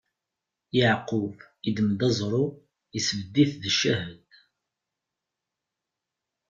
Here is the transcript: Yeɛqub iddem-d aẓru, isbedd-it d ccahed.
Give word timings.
Yeɛqub 0.75 1.35
iddem-d 1.67 2.01
aẓru, 2.07 2.45
isbedd-it 2.97 3.51
d 3.61 3.63
ccahed. 3.75 4.29